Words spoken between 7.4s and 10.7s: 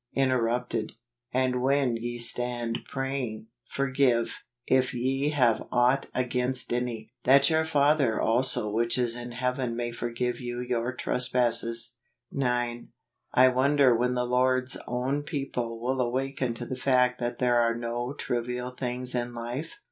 your Father also which is in heaven may forgive you